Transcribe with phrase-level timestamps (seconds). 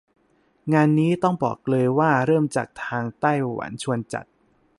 [0.73, 4.25] งานนี้ต้องบอกเลยว่าเริ่มจากทางไต้หวันชวนจัด